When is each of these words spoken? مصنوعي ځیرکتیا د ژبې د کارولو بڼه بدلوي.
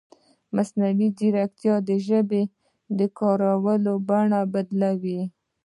مصنوعي 0.55 1.07
ځیرکتیا 1.17 1.75
د 1.87 1.89
ژبې 2.07 2.43
د 2.97 2.99
کارولو 3.19 3.93
بڼه 4.07 4.41
بدلوي. 4.53 5.21